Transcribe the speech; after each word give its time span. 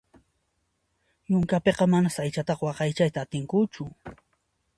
Yunkapiqa 1.31 1.87
manas 1.93 2.15
aychataqa 2.23 2.65
waqaychayta 2.69 3.19
atinkuchu. 3.23 3.83